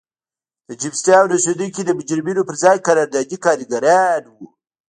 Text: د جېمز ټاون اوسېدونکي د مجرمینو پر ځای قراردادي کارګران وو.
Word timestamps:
د 0.67 0.69
جېمز 0.81 0.99
ټاون 1.05 1.29
اوسېدونکي 1.33 1.81
د 1.85 1.89
مجرمینو 1.99 2.47
پر 2.47 2.55
ځای 2.63 2.77
قراردادي 2.87 3.37
کارګران 3.45 4.21
وو. 4.27 4.45